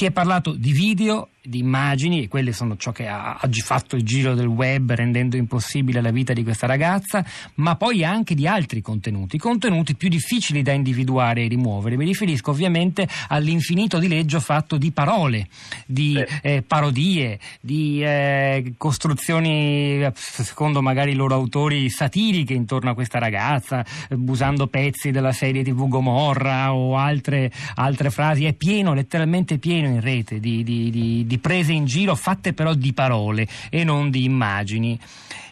Si 0.00 0.06
è 0.06 0.12
parlato 0.12 0.54
di 0.54 0.72
video, 0.72 1.28
di 1.42 1.58
immagini 1.58 2.22
e 2.22 2.28
quelle 2.28 2.52
sono 2.52 2.76
ciò 2.76 2.92
che 2.92 3.06
ha 3.06 3.38
fatto 3.62 3.96
il 3.96 4.02
giro 4.02 4.34
del 4.34 4.46
web 4.46 4.92
rendendo 4.92 5.36
impossibile 5.36 6.00
la 6.00 6.10
vita 6.10 6.32
di 6.32 6.42
questa 6.42 6.66
ragazza, 6.66 7.24
ma 7.54 7.76
poi 7.76 8.04
anche 8.04 8.34
di 8.34 8.46
altri 8.46 8.82
contenuti, 8.82 9.38
contenuti 9.38 9.94
più 9.94 10.08
difficili 10.08 10.62
da 10.62 10.72
individuare 10.72 11.44
e 11.44 11.48
rimuovere. 11.48 11.96
Mi 11.96 12.04
riferisco 12.04 12.50
ovviamente 12.50 13.08
all'infinito 13.28 13.98
dileggio 13.98 14.40
fatto 14.40 14.76
di 14.76 14.90
parole, 14.90 15.48
di 15.86 16.22
eh, 16.42 16.62
parodie, 16.66 17.38
di 17.60 18.02
eh, 18.02 18.74
costruzioni, 18.76 20.06
secondo 20.14 20.82
magari 20.82 21.12
i 21.12 21.14
loro 21.14 21.34
autori, 21.34 21.88
satiriche 21.88 22.52
intorno 22.52 22.90
a 22.90 22.94
questa 22.94 23.18
ragazza, 23.18 23.84
usando 24.10 24.66
pezzi 24.66 25.10
della 25.10 25.32
serie 25.32 25.62
TV 25.62 25.88
Gomorra 25.88 26.74
o 26.74 26.96
altre, 26.96 27.50
altre 27.76 28.10
frasi. 28.10 28.44
È 28.44 28.52
pieno, 28.52 28.92
letteralmente 28.92 29.58
pieno 29.58 29.88
in 29.88 30.00
rete 30.00 30.38
di, 30.38 30.62
di, 30.62 30.90
di 30.90 31.29
di 31.30 31.38
prese 31.38 31.72
in 31.72 31.84
giro 31.84 32.16
fatte 32.16 32.52
però 32.52 32.74
di 32.74 32.92
parole 32.92 33.46
e 33.70 33.84
non 33.84 34.10
di 34.10 34.24
immagini. 34.24 34.98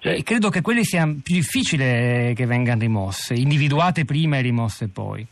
Eh, 0.02 0.24
credo 0.24 0.48
che 0.48 0.60
quelle 0.60 0.82
sia 0.82 1.04
più 1.04 1.34
difficile 1.34 2.32
che 2.34 2.46
vengano 2.46 2.80
rimosse, 2.80 3.34
individuate 3.34 4.04
prima 4.04 4.38
e 4.38 4.40
rimosse 4.40 4.88
poi. 4.88 5.24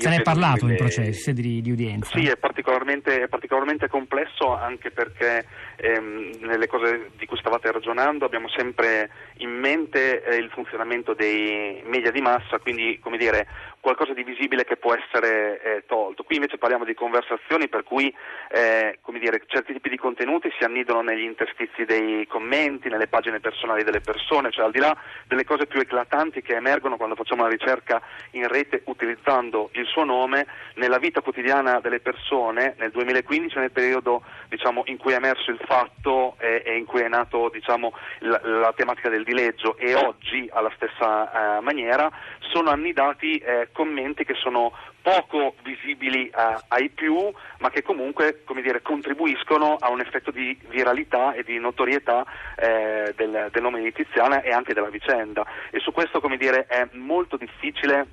Se 0.00 0.08
ne 0.08 0.16
è 0.16 0.22
parlato 0.22 0.66
in 0.66 0.76
processi 0.76 1.34
di, 1.34 1.60
di, 1.60 1.70
udienza? 1.70 2.18
Sì, 2.18 2.26
è 2.26 2.36
particolarmente, 2.36 3.24
è 3.24 3.28
particolarmente 3.28 3.88
complesso 3.88 4.56
anche 4.56 4.90
perché 4.90 5.44
ehm, 5.76 6.38
nelle 6.40 6.66
cose 6.68 7.10
di 7.18 7.26
cui 7.26 7.36
stavate 7.36 7.70
ragionando 7.70 8.24
abbiamo 8.24 8.48
sempre 8.48 9.10
in 9.38 9.50
mente 9.50 10.24
eh, 10.24 10.36
il 10.36 10.48
funzionamento 10.54 11.12
dei 11.12 11.82
media 11.84 12.10
di 12.10 12.22
massa, 12.22 12.58
quindi 12.58 12.98
come 12.98 13.18
dire, 13.18 13.46
qualcosa 13.80 14.12
di 14.12 14.22
visibile 14.22 14.64
che 14.64 14.76
può 14.76 14.94
essere 14.94 15.60
eh, 15.62 15.84
tolto. 15.86 16.22
Qui 16.22 16.36
invece 16.36 16.58
parliamo 16.58 16.84
di 16.84 16.94
conversazioni 16.94 17.68
per 17.68 17.82
cui 17.82 18.14
eh, 18.50 18.98
dire, 19.20 19.42
certi 19.46 19.72
tipi 19.72 19.90
di 19.90 19.96
contenuti 19.96 20.50
si 20.58 20.64
annidano 20.64 21.02
negli 21.02 21.22
interstizi 21.22 21.84
dei 21.84 22.26
commenti, 22.26 22.88
nelle 22.88 23.06
pagine 23.06 23.38
personali 23.40 23.84
delle 23.84 24.00
persone, 24.00 24.50
cioè 24.50 24.64
al 24.64 24.72
di 24.72 24.78
là 24.78 24.96
delle 25.26 25.44
cose 25.44 25.66
più 25.66 25.80
eclatanti 25.80 26.42
che 26.42 26.54
emergono 26.54 26.96
quando 26.96 27.14
facciamo 27.14 27.42
una 27.42 27.50
ricerca 27.50 28.00
in 28.32 28.48
rete 28.48 28.82
utilizzando 28.86 29.70
il 29.72 29.86
suo 29.86 30.04
nome, 30.04 30.46
nella 30.74 30.98
vita 30.98 31.20
quotidiana 31.20 31.80
delle 31.80 32.00
persone, 32.00 32.74
nel 32.78 32.90
2015 32.90 33.58
nel 33.58 33.70
periodo 33.70 34.22
diciamo, 34.48 34.82
in 34.86 34.96
cui 34.96 35.12
è 35.12 35.16
emerso 35.16 35.50
il 35.50 35.60
fatto 35.64 36.36
e, 36.38 36.62
e 36.64 36.76
in 36.76 36.86
cui 36.86 37.02
è 37.02 37.08
nato 37.08 37.50
diciamo, 37.52 37.92
la, 38.20 38.40
la, 38.42 38.72
tematica 38.74 39.08
del 39.08 39.24
dileggio 39.24 39.76
e 39.76 39.94
oggi 39.94 40.48
alla 40.52 40.72
stessa 40.76 41.58
eh, 41.58 41.60
maniera, 41.60 42.10
sono 42.52 42.70
annidati 42.70 43.36
eh, 43.38 43.68
commenti 43.72 44.24
che 44.24 44.34
sono 44.34 44.72
poco 45.02 45.54
visibili 45.62 46.28
eh, 46.28 46.56
ai 46.68 46.88
più, 46.90 47.30
ma 47.58 47.70
che 47.70 47.82
comunque 47.82 48.42
dire, 48.62 48.82
contribuiscono 48.82 49.76
a 49.78 49.90
un 49.90 50.00
effetto 50.00 50.30
di 50.30 50.58
viralità 50.68 51.32
e 51.32 51.42
di 51.42 51.58
notorietà 51.58 52.24
eh, 52.56 53.12
del, 53.16 53.48
del, 53.50 53.62
nome 53.62 53.82
di 53.82 53.92
Tiziana 53.92 54.42
e 54.42 54.50
anche 54.50 54.74
della 54.74 54.90
vicenda. 54.90 55.44
E 55.70 55.80
su 55.80 55.92
questo 55.92 56.20
dire, 56.36 56.66
è 56.66 56.88
molto 56.92 57.36
difficile 57.36 58.06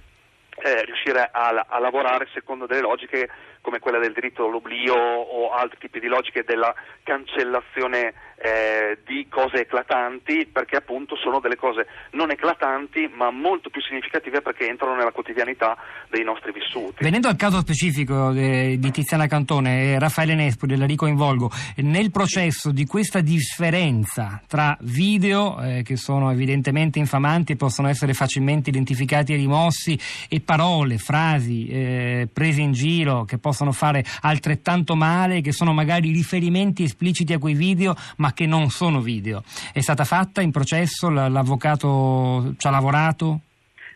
eh, 0.59 0.85
riuscire 0.85 1.29
a, 1.31 1.65
a, 1.67 1.79
lavorare 1.79 2.27
secondo 2.33 2.65
delle 2.65 2.81
logiche 2.81 3.29
come 3.67 3.79
quella 3.79 3.99
del 3.99 4.13
diritto 4.13 4.45
all'oblio 4.45 4.95
o 4.95 5.51
altri 5.51 5.77
tipi 5.77 5.99
di 5.99 6.07
logiche 6.07 6.45
della 6.47 6.73
cancellazione 7.03 8.13
eh, 8.37 8.99
di 9.05 9.27
cose 9.29 9.61
eclatanti 9.61 10.45
perché 10.45 10.77
appunto 10.77 11.17
sono 11.17 11.39
delle 11.39 11.57
cose 11.57 11.87
non 12.11 12.31
eclatanti 12.31 13.11
ma 13.13 13.29
molto 13.29 13.69
più 13.69 13.81
significative 13.81 14.41
perché 14.41 14.69
entrano 14.69 14.95
nella 14.95 15.11
quotidianità 15.11 15.75
dei 16.09 16.23
nostri 16.23 16.53
vissuti. 16.53 17.03
Venendo 17.03 17.27
al 17.27 17.35
caso 17.35 17.59
specifico 17.59 18.31
de, 18.31 18.77
di 18.79 18.91
Tiziana 18.91 19.27
Cantone 19.27 19.91
e 19.91 19.99
Raffaele 19.99 20.35
Nespoli, 20.35 20.77
la 20.77 20.85
ricoinvolgo, 20.85 21.51
nel 21.77 22.09
processo 22.11 22.71
di 22.71 22.85
questa 22.85 23.19
differenza 23.19 24.41
tra 24.47 24.77
video 24.81 25.59
eh, 25.61 25.83
che 25.83 25.97
sono 25.97 26.31
evidentemente 26.31 26.99
infamanti 26.99 27.51
e 27.53 27.55
possono 27.57 27.89
essere 27.89 28.13
facilmente 28.13 28.69
identificati 28.69 29.33
e 29.33 29.35
rimossi 29.35 29.99
e 30.29 30.39
parole, 30.39 30.97
frasi 30.97 31.67
eh, 31.67 32.29
prese 32.31 32.61
in 32.61 32.71
giro 32.71 33.25
che 33.25 33.39
possono 33.39 33.55
fare 33.71 34.03
altrettanto 34.21 34.95
male, 34.95 35.41
che 35.41 35.51
sono 35.51 35.73
magari 35.73 36.11
riferimenti 36.11 36.83
espliciti 36.83 37.33
a 37.33 37.39
quei 37.39 37.55
video, 37.55 37.95
ma 38.17 38.33
che 38.33 38.45
non 38.45 38.69
sono 38.69 39.01
video. 39.01 39.43
È 39.73 39.79
stata 39.81 40.03
fatta 40.03 40.41
in 40.41 40.51
processo? 40.51 41.09
L'avvocato 41.09 42.53
ci 42.57 42.67
ha 42.67 42.69
lavorato? 42.69 43.41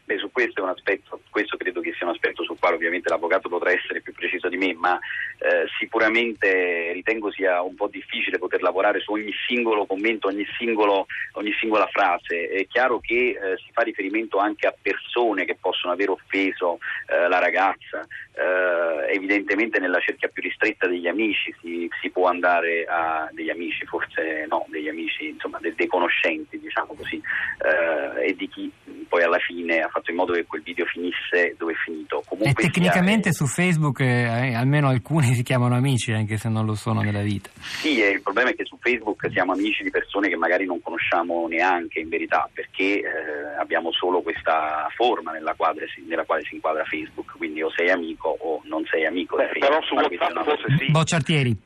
Beh, 0.06 0.18
su 0.18 0.30
questo 0.32 0.60
è 0.60 0.64
un 0.64 0.70
aspetto, 0.70 1.22
questo 1.30 1.56
credo 1.58 1.80
che 1.80 1.94
sia 1.98 2.06
un 2.06 2.14
aspetto 2.14 2.44
sul 2.44 2.58
quale 2.60 2.76
ovviamente 2.76 3.08
l'avvocato 3.08 3.48
potrà 3.48 3.72
essere 3.72 4.02
più 4.02 4.14
preciso 4.14 4.50
di 4.50 4.58
me, 4.58 4.74
ma 4.74 5.00
eh, 5.42 5.66
sicuramente 5.80 6.92
ritengo 6.94 7.32
sia 7.32 7.62
un 7.62 7.74
po' 7.74 7.88
difficile 7.88 8.38
poter 8.38 8.62
lavorare 8.62 9.00
su 9.00 9.12
ogni 9.14 9.34
singolo 9.48 9.86
commento, 9.86 10.28
ogni, 10.28 10.46
singolo, 10.58 11.08
ogni 11.34 11.52
singola 11.60 11.88
frase. 11.88 12.48
È 12.48 12.68
chiaro 12.68 13.00
che 13.00 13.30
eh, 13.30 13.58
si 13.58 13.72
fa 13.72 13.82
riferimento 13.82 14.38
anche 14.38 14.68
a 14.68 14.76
persone 14.80 15.46
che 15.46 15.58
possono 15.60 15.94
aver 15.94 16.12
offeso 16.12 16.78
eh, 17.08 17.28
la 17.28 17.40
ragazza, 17.40 18.06
eh, 18.34 19.14
evidentemente 19.14 19.80
nella 19.80 20.00
cerchia 20.00 20.30
più 20.30 20.44
ristretta 20.44 20.88
degli 20.88 21.08
amici 21.08 21.54
si, 21.60 21.90
si, 22.00 22.10
può 22.12 22.28
andare 22.28 22.86
a 22.86 23.28
degli 23.32 23.50
amici, 23.50 23.86
forse 23.86 24.46
no, 24.48 24.66
degli 24.70 24.88
amici, 24.88 25.30
insomma, 25.30 25.58
dei, 25.60 25.74
dei 25.76 25.88
conoscenti, 25.88 26.60
diciamo 26.60 26.94
così, 26.94 27.22
eh, 27.66 28.28
e 28.28 28.36
di 28.36 28.48
chi 28.48 28.72
poi 29.12 29.24
alla 29.24 29.40
fine 29.40 29.80
ha 29.80 29.90
fatto 29.90 30.12
in 30.12 30.18
modo 30.18 30.32
che 30.32 30.46
quel 30.46 30.62
video 30.62 30.86
finisse 30.86 31.56
dove 31.58 31.74
è 31.74 31.76
finito. 31.84 32.24
Comunque 32.26 32.64
e 32.64 32.68
tecnicamente 32.68 33.32
sia, 33.32 33.46
su 33.46 33.52
Facebook 33.52 34.00
eh, 34.00 34.54
almeno 34.56 34.88
alcuni 34.88 35.34
si 35.34 35.44
chiamano 35.44 35.76
amici, 35.76 36.14
anche 36.14 36.38
se 36.38 36.48
non 36.48 36.66
lo 36.66 36.76
sono 36.76 37.02
nella 37.02 37.22
vita. 37.22 37.50
Sì, 37.60 38.00
il 38.00 38.22
problema 38.22 38.52
è 38.52 38.56
che 38.56 38.66
su 38.66 38.78
Facebook 38.80 39.30
siamo 39.32 39.52
amici 39.52 39.84
di 39.84 39.90
persone 39.90 40.30
che 40.30 40.38
magari 40.38 40.66
non 40.66 40.82
conosciamo 40.82 41.48
neanche 41.48 42.00
in 42.00 42.08
verità, 42.08 42.50
perché 42.54 43.00
eh, 43.00 43.60
abbiamo 43.60 43.92
solo 43.92 44.22
questa 44.22 44.88
forma 44.96 45.32
nella 45.32 45.54
quale, 45.56 45.86
nella 46.08 46.24
quale 46.24 46.44
si 46.44 46.56
inquadra 46.56 46.86
Facebook, 46.86 47.38
quindi 47.38 47.62
o 47.62 47.72
sei 47.72 47.90
amico 47.90 48.22
amico 48.22 48.36
o 48.40 48.62
non 48.66 48.84
sei 48.90 49.06
amico. 49.06 49.38
Beh, 49.38 49.50
però 49.60 49.82
su 49.84 49.96
WhatsApp 49.96 50.44
forse 50.44 50.78
sì. 50.78 50.92
Bocciartieri. 50.92 51.58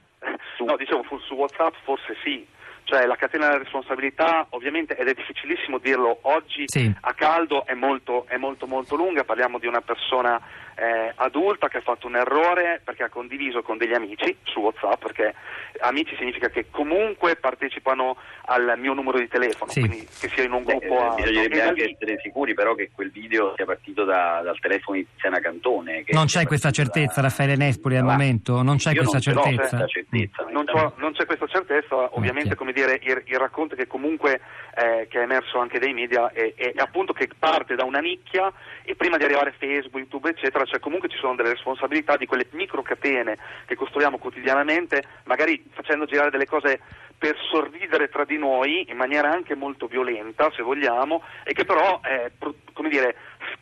Su... 0.57 0.63
No, 0.65 0.75
dicevo 0.77 1.03
su 1.25 1.33
WhatsApp 1.35 1.73
forse 1.83 2.15
sì. 2.23 2.45
Cioè 2.85 3.05
la 3.05 3.15
catena 3.15 3.47
della 3.47 3.63
responsabilità 3.63 4.45
ovviamente 4.51 4.95
ed 4.95 5.07
è 5.07 5.13
difficilissimo 5.13 5.79
dirlo 5.79 6.19
oggi 6.21 6.63
sì. 6.67 6.93
a 7.01 7.13
caldo 7.13 7.65
è 7.65 7.73
molto, 7.73 8.25
è 8.27 8.37
molto 8.37 8.67
molto 8.67 8.95
lunga, 8.95 9.23
parliamo 9.23 9.57
di 9.57 9.65
una 9.65 9.81
persona 9.81 10.39
eh, 10.75 11.13
adulta 11.15 11.67
che 11.67 11.77
ha 11.77 11.81
fatto 11.81 12.07
un 12.07 12.15
errore 12.15 12.81
perché 12.83 13.03
ha 13.03 13.09
condiviso 13.09 13.61
con 13.61 13.77
degli 13.77 13.93
amici 13.93 14.37
su 14.43 14.59
WhatsApp, 14.59 15.01
perché 15.01 15.33
amici 15.79 16.15
significa 16.17 16.49
che 16.49 16.67
comunque 16.69 17.35
partecipano 17.35 18.17
al 18.45 18.75
mio 18.77 18.93
numero 18.93 19.19
di 19.19 19.27
telefono, 19.27 19.71
sì. 19.71 19.79
quindi 19.81 20.07
che 20.19 20.29
sia 20.29 20.43
in 20.43 20.51
un 20.51 20.63
gruppo. 20.63 20.87
Beh, 20.87 20.97
a... 20.97 21.13
Bisognerebbe 21.15 21.61
anche 21.61 21.91
essere 21.91 22.19
sicuri 22.21 22.53
però 22.53 22.75
che 22.75 22.91
quel 22.93 23.11
video 23.11 23.53
sia 23.55 23.65
partito 23.65 24.03
da, 24.03 24.41
dal 24.43 24.59
telefono 24.59 24.97
di 24.97 25.07
Tiziana 25.13 25.39
Cantone. 25.39 26.03
non 26.09 26.25
c'è 26.25 26.45
questa 26.45 26.71
certezza, 26.71 27.21
da... 27.21 27.27
Raffaele 27.27 27.55
Nespoli, 27.55 27.95
al 27.95 28.07
ah, 28.07 28.11
momento? 28.11 28.61
Non 28.61 28.77
c'è 28.77 28.93
questa 28.95 29.19
certezza? 29.19 29.77
No, 29.77 29.87
certezza 29.87 30.45
non, 30.51 30.93
non, 30.97 31.13
c'è 31.13 31.25
questa 31.25 31.47
certezza, 31.47 32.15
ovviamente 32.15 32.53
okay. 32.53 32.57
come 32.57 32.73
dire, 32.73 32.99
il, 33.01 33.21
il, 33.25 33.37
racconto 33.37 33.75
che 33.75 33.87
comunque 33.87 34.41
eh, 34.75 35.07
che 35.09 35.19
è 35.19 35.23
emerso 35.23 35.59
anche 35.59 35.79
dai 35.79 35.93
media 35.93 36.31
è, 36.31 36.53
è, 36.55 36.73
è 36.73 36.81
appunto 36.81 37.13
che 37.13 37.29
parte 37.37 37.75
da 37.75 37.83
una 37.83 37.99
nicchia 37.99 38.51
e 38.83 38.95
prima 38.95 39.17
di 39.17 39.23
arrivare 39.23 39.49
a 39.49 39.53
Facebook, 39.57 39.95
YouTube 39.95 40.29
eccetera 40.29 40.64
cioè 40.65 40.79
comunque 40.79 41.09
ci 41.09 41.17
sono 41.17 41.35
delle 41.35 41.49
responsabilità 41.49 42.17
di 42.17 42.25
quelle 42.25 42.47
microcatene 42.51 43.37
che 43.65 43.75
costruiamo 43.75 44.17
quotidianamente, 44.17 45.03
magari 45.25 45.63
facendo 45.71 46.05
girare 46.05 46.29
delle 46.29 46.45
cose 46.45 46.79
per 47.17 47.37
sorridere 47.49 48.09
tra 48.09 48.25
di 48.25 48.37
noi 48.37 48.85
in 48.89 48.97
maniera 48.97 49.31
anche 49.31 49.55
molto 49.55 49.87
violenta, 49.87 50.51
se 50.55 50.61
vogliamo, 50.61 51.23
e 51.43 51.53
che 51.53 51.65
però, 51.65 52.01
eh, 52.03 52.31
come 52.73 52.89
dire, 52.89 53.15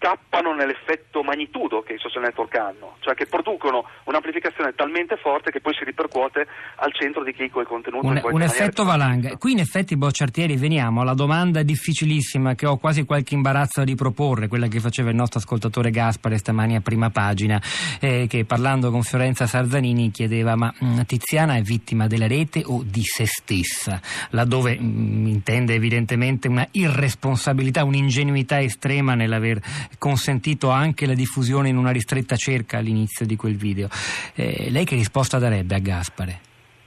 scappano 0.04 0.54
nell'effetto 0.54 1.24
magnitudo 1.24 1.82
che 1.82 1.94
i 1.94 1.98
social 1.98 2.24
network 2.24 2.54
hanno, 2.58 2.98
cioè 3.00 3.16
che 3.16 3.26
producono 3.26 3.86
un'amplificazione 4.04 4.76
talmente 4.76 5.16
forte 5.16 5.50
che 5.50 5.62
poi 5.62 5.74
si 5.74 5.86
ripercuote 5.86 6.46
al 6.76 6.94
centro 6.94 7.24
di 7.24 7.34
chi 7.34 7.50
quel 7.50 7.66
contenuto. 7.66 8.08
Un, 8.08 8.20
un 8.22 8.42
effetto 8.42 8.84
valanga. 8.84 9.38
Qui 9.38 9.54
in 9.54 9.60
effetti, 9.60 9.96
Bocciartieri, 9.96 10.58
veniamo 10.58 11.02
alla 11.02 11.14
domanda 11.14 11.64
difficilissima 11.64 12.54
che 12.54 12.66
ho 12.66 12.76
quasi 12.76 13.06
qualche 13.06 13.34
imbarazzo 13.34 13.80
a 13.80 13.86
riproporre, 13.86 14.50
quella 14.50 14.68
che 14.68 14.82
faceva 14.82 15.10
il 15.10 15.16
nostro 15.16 15.40
ascoltatore 15.40 15.90
Gaspare 15.90 16.38
stamani 16.38 16.76
a 16.76 16.82
prima 16.82 17.10
pagina, 17.10 17.62
eh, 18.02 18.28
che 18.28 18.44
parlando 18.44 18.92
con 18.92 19.04
Fiorenza 19.04 19.48
Sarzanini 19.48 20.12
chiedeva 20.12 20.56
ma 20.58 20.74
mm, 20.84 21.02
Tiziana 21.08 21.56
è 21.56 21.62
vittima 21.62 22.08
della 22.08 22.28
rete 22.28 22.62
o 22.66 22.84
di 22.84 23.04
se 23.04 23.26
stessa? 23.26 24.02
Laddove 24.32 24.78
mh, 24.78 24.84
mm, 24.84 25.28
intende 25.28 25.76
evidentemente 25.76 26.50
una 26.50 26.68
irresponsabilità, 26.72 27.86
un'ingenuità 27.86 28.60
estrema 28.60 29.14
nell'aver 29.14 29.62
consentito 29.98 30.70
anche 30.70 31.06
la 31.06 31.14
diffusione 31.14 31.70
in 31.70 31.78
una 31.78 31.92
ristretta 31.92 32.36
cerca 32.36 32.78
all'inizio 32.78 33.26
di 33.26 33.36
quel 33.36 33.56
video. 33.56 33.88
Eh, 34.36 34.70
lei 34.70 34.86
che 34.86 34.96
risposta 34.96 35.40
darebbe 35.40 35.76
a 35.76 35.80
Gaspare? 35.80 36.40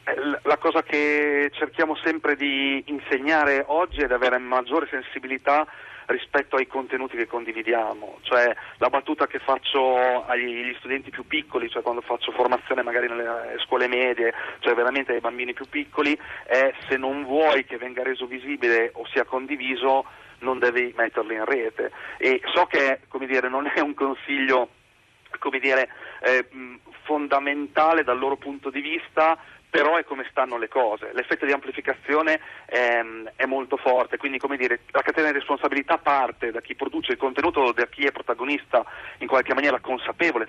Eh, 0.04 0.14
la 0.42 0.56
cosa 0.58 0.82
che 0.82 1.50
cerchiamo 1.52 1.96
sempre 2.02 2.36
di 2.36 2.82
insegnare 2.86 3.64
oggi 3.66 4.00
è 4.00 4.06
di 4.06 4.12
avere 4.12 4.38
maggiore 4.38 4.86
sensibilità 4.90 5.66
rispetto 6.06 6.56
ai 6.56 6.66
contenuti 6.66 7.16
che 7.16 7.26
condividiamo, 7.26 8.18
cioè 8.22 8.54
la 8.78 8.88
battuta 8.88 9.26
che 9.26 9.38
faccio 9.38 10.24
agli 10.26 10.74
studenti 10.78 11.10
più 11.10 11.26
piccoli, 11.26 11.68
cioè 11.68 11.82
quando 11.82 12.00
faccio 12.00 12.32
formazione 12.32 12.82
magari 12.82 13.08
nelle 13.08 13.56
scuole 13.64 13.88
medie, 13.88 14.32
cioè 14.60 14.74
veramente 14.74 15.12
ai 15.12 15.20
bambini 15.20 15.52
più 15.52 15.68
piccoli, 15.68 16.18
è 16.44 16.72
se 16.88 16.96
non 16.96 17.24
vuoi 17.24 17.64
che 17.64 17.76
venga 17.76 18.02
reso 18.02 18.26
visibile 18.26 18.90
o 18.94 19.06
sia 19.06 19.24
condiviso 19.24 20.04
non 20.38 20.58
devi 20.58 20.92
metterlo 20.96 21.32
in 21.32 21.44
rete. 21.44 21.90
E 22.18 22.40
so 22.52 22.66
che 22.66 23.00
dire, 23.26 23.48
non 23.48 23.70
è 23.72 23.80
un 23.80 23.94
consiglio 23.94 24.68
dire, 25.60 25.88
eh, 26.20 26.48
fondamentale 27.04 28.02
dal 28.02 28.18
loro 28.18 28.36
punto 28.36 28.70
di 28.70 28.80
vista, 28.80 29.38
però 29.76 29.98
è 29.98 30.04
come 30.04 30.26
stanno 30.30 30.56
le 30.56 30.68
cose. 30.68 31.10
L'effetto 31.12 31.44
di 31.44 31.52
amplificazione 31.52 32.40
è, 32.64 33.04
è 33.36 33.44
molto 33.44 33.76
forte, 33.76 34.16
quindi 34.16 34.38
dire, 34.56 34.80
la 34.90 35.02
catena 35.02 35.26
di 35.26 35.34
responsabilità 35.34 35.98
parte 35.98 36.50
da 36.50 36.62
chi 36.62 36.74
produce 36.74 37.12
il 37.12 37.18
contenuto, 37.18 37.72
da 37.72 37.86
chi 37.86 38.06
è 38.06 38.10
protagonista 38.10 38.82
in 39.18 39.26
qualche 39.26 39.52
maniera 39.52 39.78
consapevole 39.80 40.48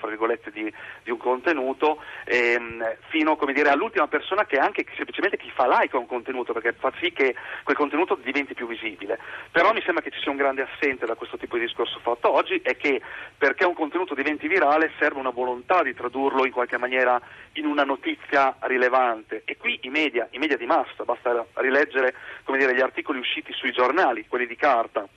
di, 0.54 0.74
di, 1.04 1.12
un 1.12 1.18
contenuto, 1.18 2.02
ehm, 2.24 2.96
fino 3.10 3.38
dire, 3.52 3.70
all'ultima 3.70 4.08
persona 4.08 4.46
che 4.46 4.56
è 4.56 4.60
anche 4.60 4.86
semplicemente 4.96 5.36
chi 5.36 5.52
fa 5.54 5.68
like 5.68 5.98
a 5.98 6.00
un 6.00 6.08
contenuto, 6.08 6.54
perché 6.54 6.72
fa 6.72 6.94
sì 7.02 7.12
che 7.12 7.36
quel 7.64 7.76
contenuto 7.76 8.18
diventi 8.24 8.54
più 8.54 8.66
visibile. 8.66 9.20
Però 9.52 9.74
mi 9.74 9.82
sembra 9.82 10.02
che 10.02 10.12
ci 10.12 10.22
sia 10.22 10.32
un 10.32 10.38
grande 10.38 10.62
assente 10.62 11.06
da 11.06 11.16
questo 11.16 11.36
tipo 11.36 11.58
di 11.58 11.66
discorso 11.66 12.00
fatto 12.00 12.32
oggi 12.32 12.62
è 12.64 12.78
che 12.78 13.02
perché 13.38 13.66
un 13.66 13.74
contenuto 13.74 14.14
diventi 14.14 14.48
virale 14.48 14.92
serve 14.98 15.20
una 15.20 15.32
volontà 15.32 15.84
di 15.84 15.94
tradurlo 15.94 16.46
in 16.46 16.54
qualche 16.54 16.78
maniera 16.78 17.20
in 17.54 17.66
una 17.66 17.84
notizia 17.84 18.56
rilevante 18.62 19.17
importante 19.18 19.42
e 19.46 19.58
qui 19.58 19.80
i 19.82 19.90
media, 19.90 20.28
i 20.32 20.38
media 20.38 20.58
di 20.58 20.66
massa, 20.66 21.04
basta 21.04 21.46
rileggere 21.56 22.14
dire, 22.46 22.76
gli 22.76 22.82
articoli 22.82 23.20
usciti 23.20 23.52
sui 23.54 23.72
giornali, 23.72 24.28
quelli 24.28 24.48
di 24.48 24.56
carta, 24.56 25.08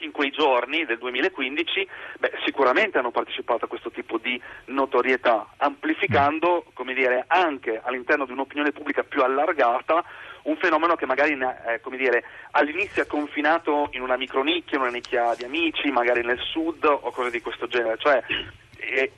in 0.00 0.12
quei 0.12 0.30
giorni 0.30 0.84
del 0.84 0.98
2015 0.98 1.88
beh, 2.20 2.32
sicuramente 2.44 2.98
hanno 2.98 3.10
partecipato 3.10 3.64
a 3.64 3.68
questo 3.68 3.90
tipo 3.90 4.18
di 4.18 4.40
notorietà, 4.66 5.54
amplificando 5.56 6.66
dire, 6.94 7.24
anche 7.26 7.80
all'interno 7.82 8.24
di 8.24 8.32
un'opinione 8.32 8.72
pubblica 8.72 9.02
più 9.02 9.22
allargata 9.22 10.04
un 10.42 10.56
fenomeno 10.56 10.94
che 10.94 11.04
magari 11.04 11.32
eh, 11.32 11.80
dire, 11.96 12.24
all'inizio 12.52 13.02
è 13.02 13.06
confinato 13.06 13.88
in 13.92 14.02
una 14.02 14.16
micronicchia, 14.16 14.76
in 14.78 14.82
una 14.82 14.92
nicchia 14.92 15.34
di 15.34 15.44
amici, 15.44 15.90
magari 15.90 16.24
nel 16.24 16.38
sud 16.38 16.84
o 16.84 17.10
cose 17.10 17.30
di 17.30 17.42
questo 17.42 17.66
genere. 17.66 17.98
Cioè, 17.98 18.22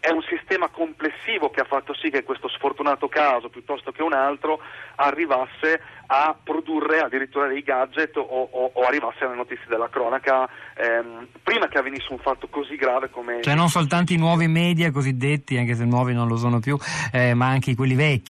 è 0.01 0.11
un 0.11 0.23
sistema 0.23 0.69
complessivo 0.69 1.51
che 1.51 1.61
ha 1.61 1.65
fatto 1.65 1.95
sì 1.95 2.11
che 2.11 2.25
questo 2.25 2.49
sfortunato 2.49 3.09
caso, 3.09 3.49
piuttosto 3.49 3.93
che 3.93 4.03
un 4.03 4.13
altro, 4.13 4.61
arrivasse 4.97 5.81
a 6.07 6.37
produrre 6.43 6.99
addirittura 6.99 7.47
dei 7.47 7.63
gadget 7.63 8.17
o, 8.17 8.23
o, 8.23 8.71
o 8.75 8.83
arrivasse 8.83 9.25
alle 9.25 9.37
notizie 9.37 9.67
della 9.69 9.89
cronaca 9.89 10.49
ehm, 10.75 11.29
prima 11.43 11.69
che 11.69 11.79
avvenisse 11.79 12.09
un 12.11 12.19
fatto 12.19 12.49
così 12.49 12.75
grave 12.75 13.11
come... 13.11 13.43
Cioè 13.43 13.55
non 13.55 13.69
soltanto 13.69 14.13
i 14.13 14.17
nuovi 14.17 14.49
media 14.49 14.91
cosiddetti, 14.91 15.57
anche 15.57 15.75
se 15.75 15.85
nuovi 15.85 16.13
non 16.13 16.27
lo 16.27 16.37
sono 16.37 16.59
più, 16.59 16.77
eh, 17.13 17.35
ma 17.35 17.47
anche 17.47 17.77
quelli 17.77 17.95
vecchi. 17.95 18.19